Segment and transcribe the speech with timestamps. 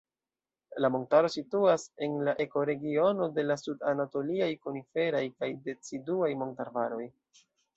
[0.83, 7.07] La montaro situas en la ekoregiono de la sud-anatoliaj koniferaj kaj deciduaj montarbaroj.